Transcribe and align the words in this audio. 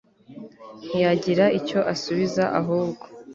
ntiyagira 0.85 1.45
icyo 1.59 1.79
asubiza 1.93 2.43
ahubwo 2.59 3.05